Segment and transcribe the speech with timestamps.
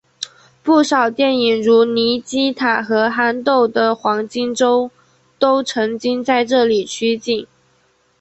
[0.63, 4.89] 不少电影如尼基塔和憨豆的黄金周
[5.37, 7.45] 都曾经在这里取景。